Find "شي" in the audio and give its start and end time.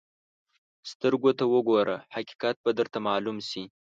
3.49-3.63